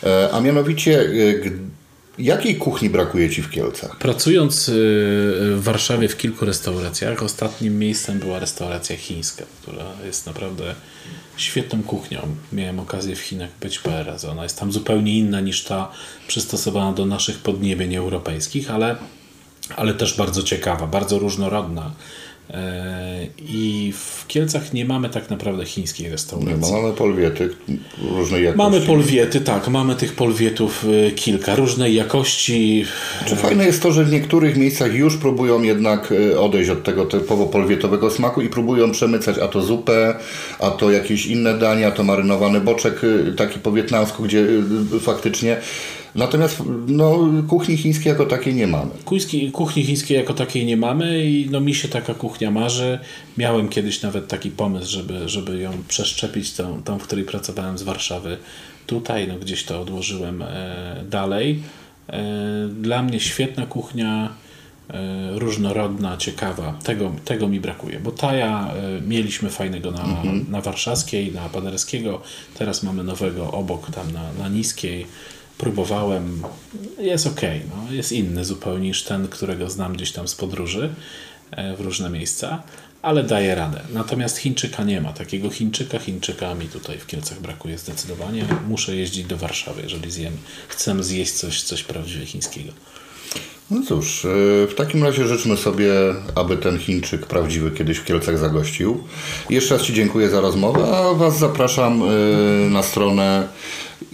[0.03, 1.73] e, a mianowicie e,
[2.19, 3.97] Jakiej kuchni brakuje Ci w Kielcach?
[3.97, 10.75] Pracując w Warszawie w kilku restauracjach, ostatnim miejscem była restauracja chińska, która jest naprawdę
[11.37, 12.35] świetną kuchnią.
[12.53, 14.29] Miałem okazję w Chinach być parę razy.
[14.29, 15.91] Ona jest tam zupełnie inna niż ta
[16.27, 18.95] przystosowana do naszych podniebień europejskich, ale,
[19.75, 21.91] ale też bardzo ciekawa, bardzo różnorodna.
[22.49, 26.73] E, I w Kielcach nie mamy tak naprawdę chińskiej restauracji.
[26.73, 27.49] Nie, mamy polwiety
[28.11, 28.57] różnej jakości.
[28.57, 29.67] Mamy polwiety, tak.
[29.67, 32.85] Mamy tych polwietów e, kilka, różnej jakości.
[33.25, 37.05] Czy fajne jest to, że w niektórych miejscach już próbują jednak e, odejść od tego
[37.05, 40.15] typowo polwietowego smaku i próbują przemycać a to zupę,
[40.59, 43.01] a to jakieś inne dania, a to marynowany boczek
[43.37, 44.45] taki po wietnamsku, gdzie
[45.01, 45.57] faktycznie
[46.15, 48.91] Natomiast no, kuchni chińskiej jako takiej nie mamy.
[49.05, 52.99] Kuchni, kuchni chińskiej jako takiej nie mamy i no, mi się taka kuchnia marzy.
[53.37, 57.83] Miałem kiedyś nawet taki pomysł, żeby, żeby ją przeszczepić, tą, tą, w której pracowałem z
[57.83, 58.37] Warszawy
[58.87, 61.63] tutaj, no, gdzieś to odłożyłem e, dalej.
[62.07, 62.23] E,
[62.81, 64.33] dla mnie świetna kuchnia,
[64.89, 66.79] e, różnorodna, ciekawa.
[66.83, 70.45] Tego, tego mi brakuje, bo taja e, mieliśmy fajnego na, mhm.
[70.49, 72.21] na Warszawskiej, na Paderskiego,
[72.57, 75.05] teraz mamy nowego obok tam na, na Niskiej
[75.57, 76.43] próbowałem,
[76.99, 80.93] jest ok, no, jest inny zupełnie niż ten, którego znam gdzieś tam z podróży
[81.51, 82.63] e, w różne miejsca,
[83.01, 83.81] ale daje radę.
[83.93, 85.13] Natomiast Chińczyka nie ma.
[85.13, 88.45] Takiego Chińczyka, Chińczyka mi tutaj w Kielcach brakuje zdecydowanie.
[88.67, 90.33] Muszę jeździć do Warszawy, jeżeli zjem,
[90.67, 92.71] chcę zjeść coś, coś prawdziwie chińskiego.
[93.71, 94.29] No cóż, e,
[94.67, 95.91] w takim razie życzmy sobie,
[96.35, 99.03] aby ten Chińczyk prawdziwy kiedyś w Kielcach zagościł.
[99.49, 102.05] Jeszcze raz Ci dziękuję za rozmowę, a Was zapraszam e,
[102.69, 103.47] na stronę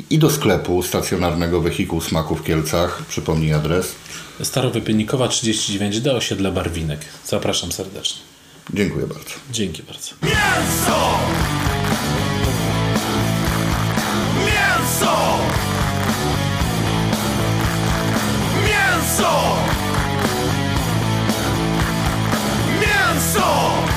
[0.10, 3.02] i do sklepu stacjonarnego wehikuł smaku w Kielcach.
[3.10, 3.96] Przypomnij adres.
[4.44, 7.00] Starowypiennikowa 39 do osiedle Barwinek.
[7.26, 8.22] Zapraszam serdecznie.
[8.74, 9.30] Dziękuję bardzo.
[9.52, 10.12] Dzięki bardzo.
[10.24, 11.20] Mięso!
[14.46, 15.40] Mięso!
[18.66, 19.56] Mięso!
[22.82, 23.89] Mięso!